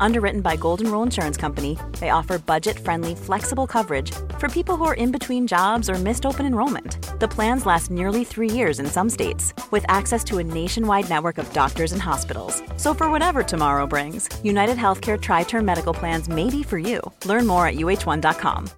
[0.00, 4.84] Underwritten by Golden Rule Insurance Company, they offer budget friendly, flexible coverage for people who
[4.84, 7.18] are in between jobs or missed open enrollment.
[7.20, 11.38] The plans last nearly three years in some states, with access to a nationwide network
[11.38, 12.62] of doctors and hospitals.
[12.76, 17.00] So, for whatever tomorrow brings, United Healthcare Tri Term Medical Plans may be for you.
[17.24, 18.70] Learn more at uh1.com.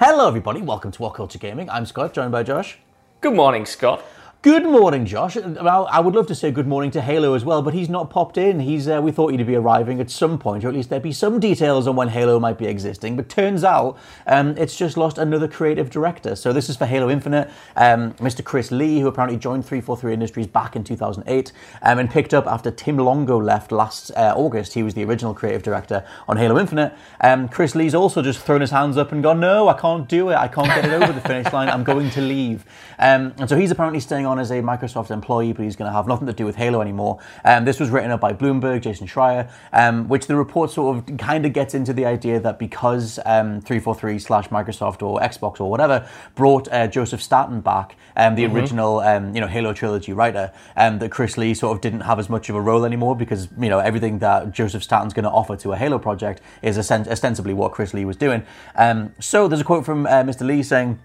[0.00, 0.62] Hello, everybody.
[0.62, 1.68] Welcome to What Culture Gaming.
[1.70, 2.78] I'm Scott, joined by Josh.
[3.20, 4.02] Good morning, Scott.
[4.40, 5.34] Good morning, Josh.
[5.34, 8.08] Well, I would love to say good morning to Halo as well, but he's not
[8.08, 8.60] popped in.
[8.60, 11.12] He's uh, we thought he'd be arriving at some point, or at least there'd be
[11.12, 13.16] some details on when Halo might be existing.
[13.16, 16.36] But turns out um, it's just lost another creative director.
[16.36, 18.44] So this is for Halo Infinite, um, Mr.
[18.44, 21.50] Chris Lee, who apparently joined 343 Industries back in 2008
[21.82, 24.74] um, and picked up after Tim Longo left last uh, August.
[24.74, 26.94] He was the original creative director on Halo Infinite.
[27.22, 30.28] Um, Chris Lee's also just thrown his hands up and gone, "No, I can't do
[30.28, 30.36] it.
[30.36, 31.68] I can't get it over the finish line.
[31.68, 32.64] I'm going to leave."
[33.00, 35.92] Um, and so he's apparently staying on as a Microsoft employee, but he's going to
[35.92, 37.18] have nothing to do with Halo anymore.
[37.44, 41.16] Um, this was written up by Bloomberg, Jason Schreier, um, which the report sort of
[41.16, 45.70] kind of gets into the idea that because um, 343 slash Microsoft or Xbox or
[45.70, 50.52] whatever brought uh, Joseph Staten back, um, the original um, you know Halo trilogy writer,
[50.76, 53.48] um, that Chris Lee sort of didn't have as much of a role anymore because
[53.58, 57.54] you know everything that Joseph Staten's going to offer to a Halo project is ostensibly
[57.54, 58.42] what Chris Lee was doing.
[58.74, 60.46] Um, so there's a quote from uh, Mr.
[60.46, 60.98] Lee saying.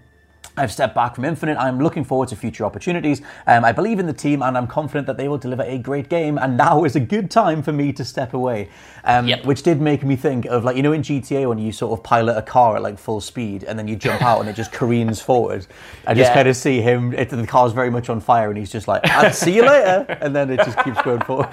[0.56, 1.56] I've stepped back from Infinite.
[1.58, 3.22] I'm looking forward to future opportunities.
[3.46, 6.08] Um, I believe in the team and I'm confident that they will deliver a great
[6.08, 6.38] game.
[6.38, 8.68] And now is a good time for me to step away.
[9.04, 9.46] Um, Yep.
[9.46, 12.04] Which did make me think of, like, you know, in GTA when you sort of
[12.04, 14.70] pilot a car at like full speed and then you jump out and it just
[14.72, 15.66] careens forward.
[16.06, 16.34] I just Yeah.
[16.34, 19.02] kind of see him, it, the car's very much on fire and he's just like,
[19.10, 20.06] I'll see you later.
[20.20, 21.50] And then it just keeps going forward.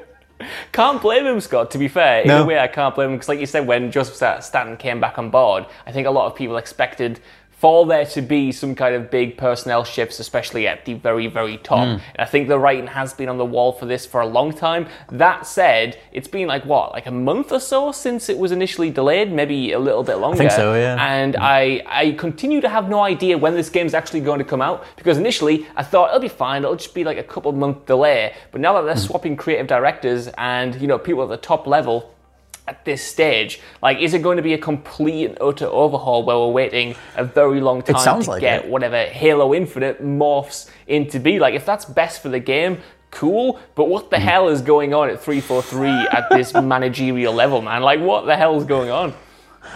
[0.72, 1.72] Can't blame him, Scott.
[1.72, 2.42] To be fair, in No.
[2.42, 5.18] a way, I can't blame him because, like you said, when Joseph Stanton came back
[5.18, 7.18] on board, I think a lot of people expected
[7.58, 11.58] for there to be some kind of big personnel shifts, especially at the very, very
[11.58, 11.86] top.
[11.86, 12.04] Hmm.
[12.14, 14.52] And I think the writing has been on the wall for this for a long
[14.52, 14.86] time.
[15.10, 18.90] That said, it's been like what, like a month or so since it was initially
[18.90, 20.38] delayed, maybe a little bit longer.
[20.38, 20.96] think so, yeah.
[21.04, 24.62] And I, I continue to have no idea when this game's actually going to come
[24.62, 27.86] out because initially I thought it'll be fine, it'll just be like a couple month
[27.86, 28.34] delay.
[28.52, 32.14] But now that they're swapping creative directors and you know people at the top level
[32.68, 36.36] at this stage, like is it going to be a complete and utter overhaul where
[36.36, 38.70] we're waiting a very long time to like get it.
[38.70, 41.38] whatever Halo Infinite morphs into be?
[41.38, 42.78] Like if that's best for the game.
[43.10, 44.20] Cool, but what the mm.
[44.20, 47.80] hell is going on at 343 at this managerial level, man?
[47.80, 49.14] Like, what the hell is going on?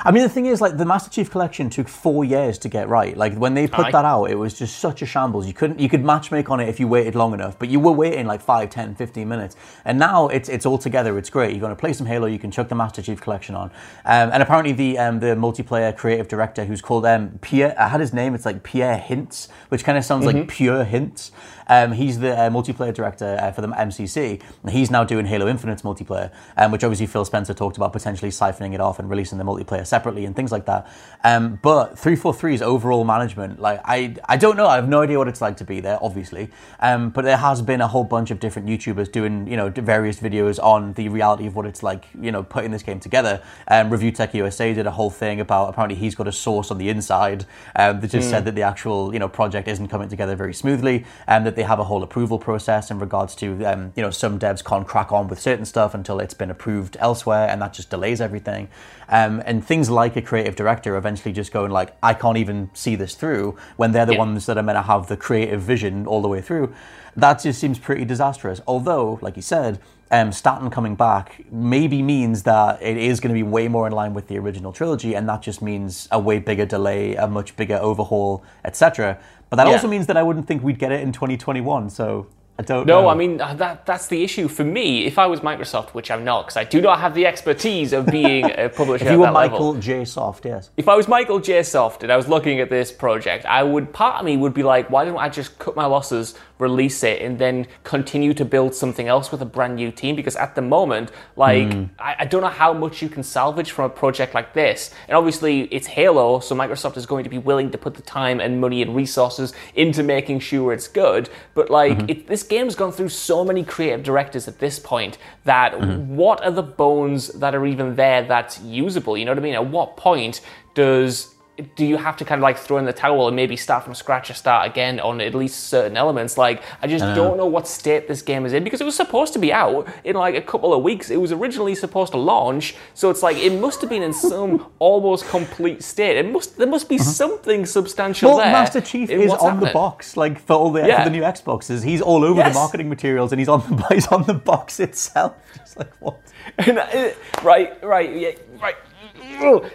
[0.04, 2.88] I mean, the thing is, like, the Master Chief Collection took four years to get
[2.88, 3.16] right.
[3.16, 3.90] Like, when they put Aye.
[3.92, 5.46] that out, it was just such a shambles.
[5.46, 7.92] You couldn't, you could matchmake on it if you waited long enough, but you were
[7.92, 9.56] waiting like 5, 10, 15 minutes.
[9.84, 11.18] And now it's it's all together.
[11.18, 11.52] It's great.
[11.52, 13.70] You're going to play some Halo, you can chuck the Master Chief Collection on.
[14.04, 18.00] Um, and apparently, the um, the multiplayer creative director who's called um, Pierre, I had
[18.00, 21.32] his name, it's like Pierre Hintze, which kind of sounds like pure hints.
[21.68, 24.42] Um, he's the uh, multiplayer director uh, for the MCC.
[24.62, 28.30] And he's now doing Halo Infinite's multiplayer, um, which obviously Phil Spencer talked about potentially
[28.30, 30.88] siphoning it off and releasing the multiplayer separately and things like that.
[31.24, 34.66] Um, but 343's overall management, like I, I don't know.
[34.66, 36.50] I have no idea what it's like to be there, obviously.
[36.80, 40.18] Um, but there has been a whole bunch of different YouTubers doing, you know, various
[40.18, 43.42] videos on the reality of what it's like, you know, putting this game together.
[43.68, 46.78] Um, Review Tech USA did a whole thing about apparently he's got a source on
[46.78, 47.44] the inside
[47.76, 51.04] um, that just said that the actual, you know, project isn't coming together very smoothly,
[51.26, 54.38] and that they have a whole approval process in regards to, um, you know, some
[54.38, 57.90] devs can't crack on with certain stuff until it's been approved elsewhere, and that just
[57.90, 58.68] delays everything.
[59.08, 62.96] Um, and things like a creative director eventually just going like, I can't even see
[62.96, 64.18] this through when they're the Yeah.
[64.18, 66.72] ones that are meant to have the creative vision all the way through.
[67.16, 68.60] That just seems pretty disastrous.
[68.66, 69.78] Although, like you said,
[70.10, 73.92] um, Staten coming back maybe means that it is going to be way more in
[73.92, 77.54] line with the original trilogy, and that just means a way bigger delay, a much
[77.56, 79.18] bigger overhaul, etc.
[79.48, 79.74] But that Yeah.
[79.74, 81.88] also means that I wouldn't think we'd get it in 2021.
[81.88, 82.26] So
[82.58, 83.08] I don't No, know.
[83.08, 85.06] I mean uh, that that's the issue for me.
[85.06, 88.06] If I was Microsoft, which I'm not, because I do not have the expertise of
[88.06, 89.58] being a publisher if you were that level.
[89.58, 90.04] Michael J.
[90.04, 90.70] Soft, yes.
[90.76, 91.62] If I was Michael J.
[91.62, 94.62] Soft and I was looking at this project, I would part of me would be
[94.62, 98.74] like, why don't I just cut my losses, release it, and then continue to build
[98.74, 100.14] something else with a brand new team?
[100.14, 101.84] Because at the moment, like Hmm.
[101.98, 104.90] I, I don't know how much you can salvage from a project like this.
[105.08, 108.40] And obviously, it's Halo, so Microsoft is going to be willing to put the time
[108.40, 111.30] and money and resources into making sure it's good.
[111.54, 112.10] But like, Mm-hmm.
[112.10, 116.16] it, this game's gone through so many creative directors at this point that Mm-hmm.
[116.16, 119.16] what are the bones that are even there that's usable?
[119.16, 119.54] You know what I mean?
[119.54, 120.40] At what point
[120.74, 121.34] does
[121.76, 123.94] do you have to kind of like throw in the towel and maybe start from
[123.94, 126.38] scratch or start again on at least certain elements?
[126.38, 129.34] Like, I just don't know what state this game is in because it was supposed
[129.34, 131.10] to be out in like a couple of weeks.
[131.10, 134.66] It was originally supposed to launch, so it's like it must have been in some
[134.78, 136.16] almost complete state.
[136.16, 138.38] It must there must be something substantial Uh-huh.
[138.38, 138.52] Well, there.
[138.52, 141.04] Master Chief is on the box, like for all the, Yeah.
[141.04, 141.84] for the new Xboxes.
[141.84, 142.54] He's all over Yes.
[142.54, 145.34] the marketing materials, and he's on the he's on the box itself.
[145.58, 146.18] Just like what?
[146.58, 147.10] And, uh,
[147.44, 148.30] right, right, yeah,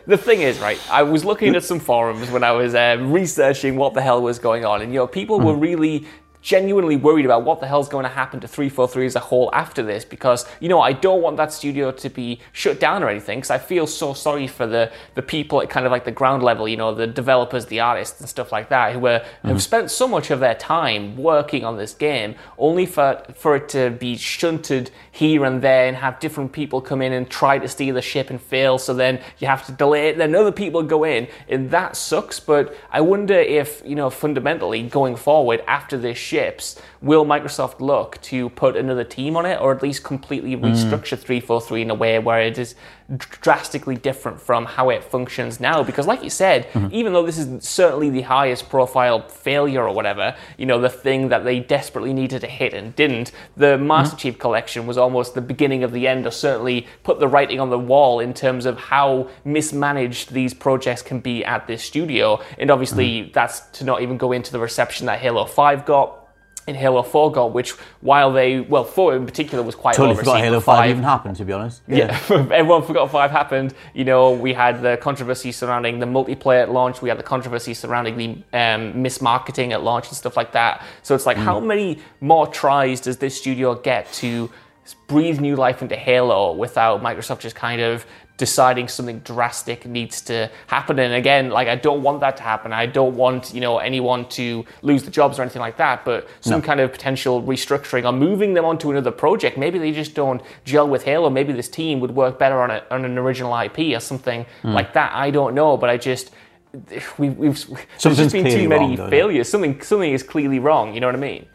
[0.06, 3.76] The thing is, right, I was looking at some forums when I was uh, researching
[3.76, 6.06] what the hell was going on, and you know, people were really
[6.42, 9.84] genuinely worried about what the hell's going to happen to 343 as a whole after
[9.84, 13.40] this because you know I don't want that studio to be shut down or anything
[13.40, 16.44] because I feel so sorry for the the people at kind of like the ground
[16.44, 19.58] level you know the developers the artists and stuff like that who were have mm-hmm.
[19.58, 23.90] spent so much of their time working on this game only for for it to
[23.92, 27.96] be shunted here and there and have different people come in and try to steal
[27.96, 28.78] the ship and fail.
[28.78, 30.18] So then you have to delay it.
[30.18, 32.40] Then other people go in and that sucks.
[32.40, 38.22] But I wonder if you know fundamentally going forward after this ships will Microsoft look
[38.22, 41.26] to put another team on it or at least completely restructure hmm.
[41.26, 42.76] 343 in a way where it is
[43.16, 45.84] drastically different from how it functions now.
[45.84, 46.90] Because like you said mm-hmm.
[46.92, 51.30] even though this is certainly the highest profile failure or whatever you know the thing
[51.30, 53.88] that they desperately needed to hit and didn't the mm-hmm.
[53.88, 57.60] Master Chief collection was almost the beginning of the end or certainly put the writing
[57.60, 62.42] on the wall in terms of how mismanaged these projects can be at this studio.
[62.60, 63.32] And obviously mm-hmm.
[63.32, 66.27] that's to not even go into the reception that Halo 5 got
[66.68, 67.72] in Halo 4 got, which
[68.02, 71.04] while they, well, 4 in particular was quite Totally well forgot Halo but Five even
[71.04, 71.38] happened.
[71.38, 73.74] To be honest, yeah, everyone forgot five happened.
[73.94, 77.02] You know, we had the controversy surrounding the multiplayer at launch.
[77.02, 78.28] We had the controversy surrounding the
[78.58, 80.84] um, mismarketing at launch and stuff like that.
[81.04, 84.50] So it's like, how many more tries does this studio get to
[84.94, 88.06] breathe new life into Halo without Microsoft just kind of
[88.38, 91.00] deciding something drastic needs to happen.
[91.00, 92.72] And again like i don't want that to happen.
[92.72, 96.28] I don't want you know anyone to lose the jobs or anything like that but
[96.42, 99.58] some kind of potential restructuring or moving them onto another project.
[99.58, 101.30] Maybe they just don't gel with halo.
[101.30, 104.94] Maybe this team would work better on, a, on an original ip or something like
[104.94, 105.12] that.
[105.14, 106.32] I don't know but i just
[107.18, 107.68] we, we've
[108.02, 109.50] there's just been too many wrong, failures.
[109.50, 110.94] Something something is clearly wrong.
[110.94, 111.48] You know what i mean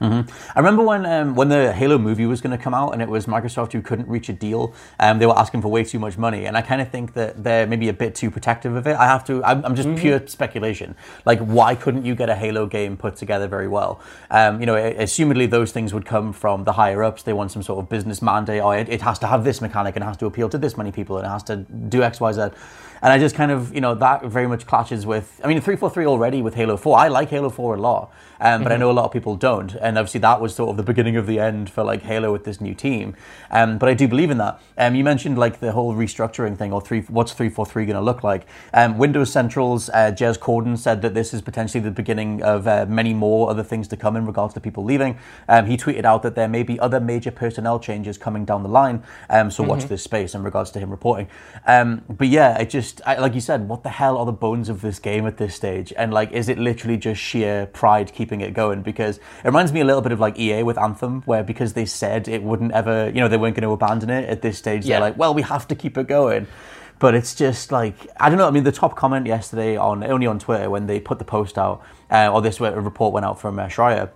[0.00, 3.08] I remember when um, when the Halo movie was going to come out, and it
[3.08, 4.74] was Microsoft who couldn't reach a deal.
[5.00, 7.42] Um, they were asking for way too much money, and I kind of think that
[7.42, 8.96] they're maybe a bit too protective of it.
[8.96, 9.42] I have to.
[9.44, 10.94] I'm, I'm just pure speculation.
[11.24, 14.00] Like, why couldn't you get a Halo game put together very well?
[14.30, 17.22] Um, you know, assumedly those things would come from the higher ups.
[17.22, 19.96] They want some sort of business mandate, or it, it has to have this mechanic,
[19.96, 22.20] and it has to appeal to this many people, and it has to do X,
[22.20, 22.48] Y, Z.
[23.02, 25.40] And I just kind of, you know, that very much clashes with.
[25.44, 26.98] I mean, 343 already with Halo 4.
[26.98, 29.74] I like Halo 4 a lot, um, but I know a lot of people don't.
[29.74, 32.44] And obviously, that was sort of the beginning of the end for like Halo with
[32.44, 33.14] this new team.
[33.50, 34.60] Um, but I do believe in that.
[34.78, 38.22] Um, you mentioned like the whole restructuring thing, or three, what's 343 going to look
[38.24, 38.46] like?
[38.72, 42.86] Um, Windows Central's uh, Jez Corden said that this is potentially the beginning of uh,
[42.88, 45.18] many more other things to come in regards to people leaving.
[45.48, 48.68] Um, he tweeted out that there may be other major personnel changes coming down the
[48.68, 49.02] line.
[49.28, 51.28] Um, so watch this space in regards to him reporting.
[51.66, 54.68] Um, but yeah, it just I, like you said, what the hell are the bones
[54.68, 55.92] of this game at this stage?
[55.96, 58.82] And like, is it literally just sheer pride keeping it going?
[58.82, 61.86] Because it reminds me a little bit of like EA with Anthem, where because they
[61.86, 64.84] said it wouldn't ever, you know, they weren't going to abandon it at this stage.
[64.84, 64.94] Yeah.
[64.94, 66.46] They're like, well, we have to keep it going.
[66.98, 68.48] But it's just like I don't know.
[68.48, 71.58] I mean, the top comment yesterday on only on Twitter when they put the post
[71.58, 74.10] out, uh, or this report went out from uh, Schreier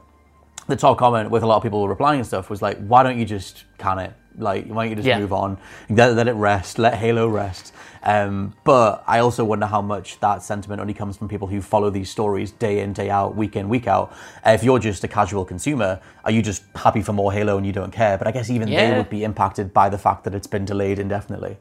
[0.71, 3.19] the top comment with a lot of people replying and stuff was like, why don't
[3.19, 4.15] you just can it?
[4.39, 5.19] Like, why don't you just Yeah.
[5.19, 5.59] move on?
[5.89, 6.79] Let, let it rest.
[6.79, 7.73] Let Halo rest.
[8.03, 11.91] Um, but I also wonder how much that sentiment only comes from people who follow
[11.91, 14.13] these stories day in, day out, week in, week out.
[14.47, 17.67] Uh, if you're just a casual consumer, are you just happy for more Halo and
[17.67, 18.17] you don't care?
[18.17, 20.99] But I guess even they would be impacted by the fact that it's been delayed
[20.99, 21.59] indefinitely.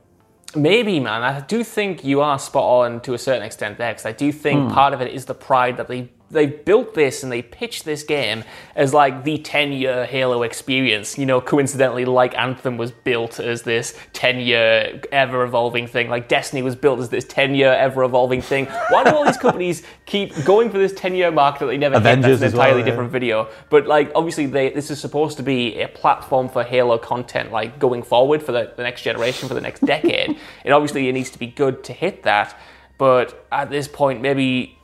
[0.56, 1.22] Maybe, man.
[1.24, 4.32] I do think you are spot on to a certain extent there, because I do
[4.32, 7.86] think part of it is the pride that they they built this and they pitched
[7.86, 8.43] this game
[8.75, 11.17] as like the 10 year Halo experience.
[11.17, 16.27] You know, coincidentally, like Anthem was built as this 10 year ever evolving thing, like
[16.27, 18.65] Destiny was built as this 10 year ever evolving thing.
[18.89, 21.95] Why do all these companies keep going for this 10 year mark that they never
[21.95, 22.39] Avengers hit?
[22.39, 22.86] That's an entirely well, yeah.
[22.86, 23.50] different video.
[23.69, 27.79] But like, obviously, they, this is supposed to be a platform for Halo content, like
[27.79, 30.38] going forward for the, the next generation, for the next decade.
[30.65, 32.57] and obviously, it needs to be good to hit that.
[32.98, 34.78] But at this point, maybe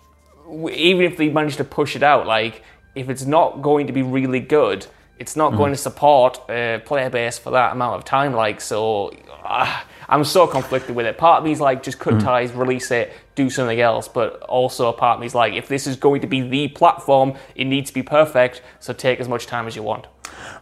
[0.50, 4.02] even if they manage to push it out, like if it's not going to be
[4.02, 4.88] really good,
[5.18, 5.58] it's not mm-hmm.
[5.58, 8.34] going to support a player base for that amount of time.
[8.34, 11.18] Like so, uh, I'm so conflicted with it.
[11.18, 12.26] Part of me's like just cut mm-hmm.
[12.26, 14.08] ties, release it, do something else.
[14.08, 17.66] But also part of me's like if this is going to be the platform, it
[17.66, 18.62] needs to be perfect.
[18.80, 20.08] So take as much time as you want.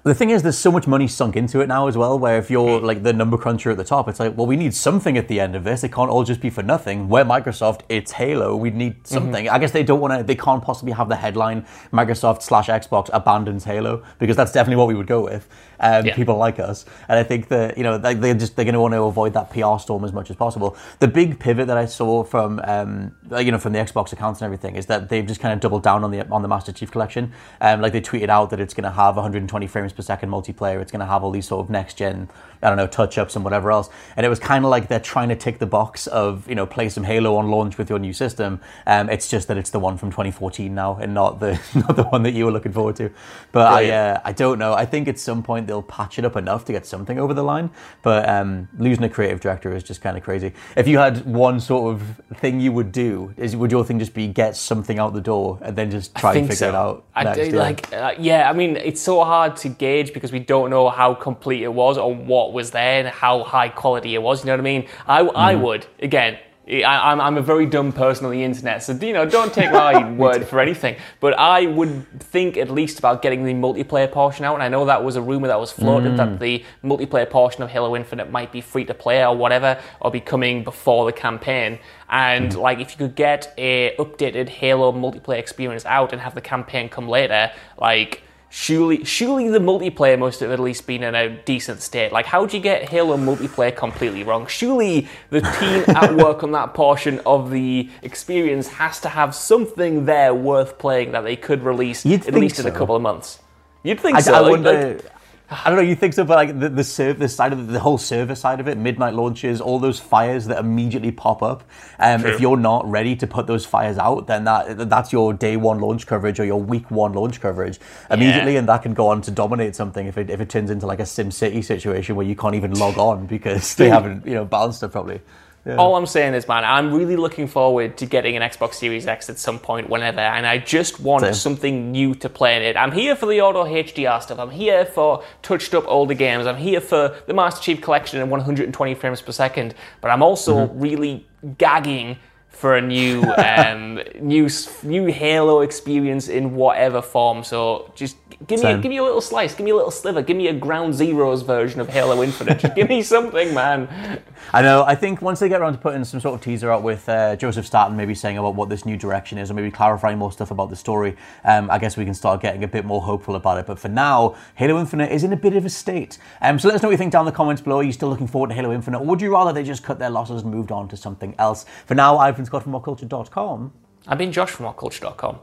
[0.03, 2.19] The thing is, there's so much money sunk into it now as well.
[2.19, 4.73] Where if you're like the number cruncher at the top, it's like, well, we need
[4.73, 5.83] something at the end of this.
[5.83, 7.09] It can't all just be for nothing.
[7.09, 7.81] We're Microsoft.
[7.89, 8.55] It's Halo.
[8.55, 9.47] We need something.
[9.49, 10.23] I guess they don't want to.
[10.23, 14.87] They can't possibly have the headline Microsoft slash Xbox abandons Halo because that's definitely what
[14.87, 15.47] we would go with.
[15.79, 16.15] Um, Yeah.
[16.15, 18.79] People like us, and I think that you know they, they're just they're going to
[18.79, 20.77] want to avoid that PR storm as much as possible.
[20.99, 24.45] The big pivot that I saw from um, you know from the Xbox accounts and
[24.45, 26.89] everything is that they've just kind of doubled down on the on the Master Chief
[26.91, 27.33] Collection.
[27.59, 30.81] Um, like they tweeted out that it's going to have 120 frames per second multiplayer.
[30.81, 32.29] It's going to have all these sort of next gen,
[32.61, 33.89] I don't know, touch ups and whatever else.
[34.15, 36.65] And it was kind of like they're trying to tick the box of you know
[36.65, 38.59] play some Halo on launch with your new system.
[38.87, 42.03] Um, it's just that it's the one from 2014 now and not the not the
[42.03, 43.09] one that you were looking forward to.
[43.51, 44.17] But I Brilliant.
[44.17, 44.73] uh, I don't know.
[44.73, 47.43] I think at some point they'll patch it up enough to get something over the
[47.43, 47.69] line.
[48.01, 50.53] But um, losing a creative director is just kind of crazy.
[50.75, 54.13] If you had one sort of thing you would do, is would your thing just
[54.13, 56.69] be get something out the door and then just try and figure so.
[56.69, 57.05] it out?
[57.15, 57.61] I next, do, yeah.
[57.61, 58.49] like, uh, yeah.
[58.49, 61.97] I mean, it's so hard to gauge because we don't know how complete it was
[61.97, 64.41] or what was there and how high quality it was.
[64.43, 64.87] You know what I mean?
[65.07, 65.63] I, I Mm-hmm.
[65.63, 66.37] would again.
[66.65, 69.69] I, I'm, I'm a very dumb person on the internet, so you know, don't take
[69.85, 70.95] my word for anything.
[71.19, 74.85] But I would think at least about getting the multiplayer portion out, and I know
[74.85, 76.17] that was a rumor that was floated Mm.
[76.17, 80.09] that the multiplayer portion of Halo Infinite might be free to play or whatever, or
[80.09, 81.79] be coming before the campaign.
[82.09, 82.61] And Mm.
[82.61, 86.87] like, if you could get a updated Halo multiplayer experience out and have the campaign
[86.87, 88.21] come later, like.
[88.55, 92.11] Surely, surely the multiplayer must have at least been in a decent state.
[92.11, 94.45] Like, how do you get Halo multiplayer completely wrong?
[94.45, 100.05] Surely the team at work on that portion of the experience has to have something
[100.05, 103.39] there worth playing that they could release You'd at least in a couple of months.
[103.81, 104.35] You'd think I, so.
[104.35, 104.93] I like- wonder.
[104.93, 105.05] like-
[105.49, 105.83] I don't know.
[105.83, 108.59] You think so, but like the the server side of it, the whole server side
[108.59, 111.63] of it, midnight launches, all those fires that immediately pop up.
[111.99, 115.57] Um, if you're not ready to put those fires out, then that that's your day
[115.57, 119.21] one launch coverage or your week one launch coverage immediately, and that can go on
[119.23, 122.25] to dominate something if it if it turns into like a Sim City situation where
[122.25, 125.21] you can't even log on because they haven't you know balanced it properly.
[125.65, 125.77] Yeah.
[125.77, 129.29] All I'm saying is, man, I'm really looking forward to getting an Xbox Series X
[129.29, 131.33] at some point, whenever, and I just want Same.
[131.33, 132.75] something new to play in it.
[132.75, 134.39] I'm here for the auto HDR stuff.
[134.39, 136.47] I'm here for touched up older games.
[136.47, 139.73] I'm here for the Master Chief Collection and 120 frames per second.
[140.01, 140.79] But I'm also Mm-hmm.
[140.81, 141.27] really
[141.57, 142.17] gagging
[142.53, 144.49] for a new, um, new,
[144.83, 147.43] new Halo experience in whatever form.
[147.43, 148.15] So just
[148.47, 150.47] give me, a, give me a little slice, give me a little sliver, give me
[150.47, 152.59] a Ground Zeroes version of Halo Infinite.
[152.59, 154.21] Just give me something, man.
[154.51, 154.83] I know.
[154.85, 157.35] I think once they get around to putting some sort of teaser out with uh,
[157.35, 160.51] Joseph Staten, maybe saying about what this new direction is, or maybe clarifying more stuff
[160.51, 163.57] about the story, um, I guess we can start getting a bit more hopeful about
[163.57, 163.65] it.
[163.65, 166.17] But for now, Halo Infinite is in a bit of a state.
[166.41, 167.77] Um, so let us know what you think down in the comments below.
[167.77, 169.99] Are you still looking forward to Halo Infinite, or would you rather they just cut
[169.99, 171.65] their losses and moved on to something else?
[171.85, 173.73] For now, I've been Scott from WhatCulture.com,
[174.07, 175.39] I've been Josh from WhatCulture.com.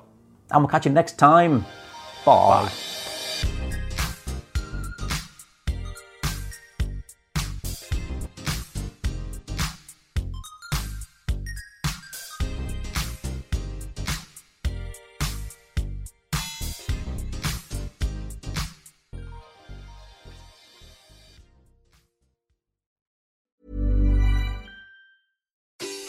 [0.50, 1.64] and we'll catch you next time.
[2.26, 2.70] Bye.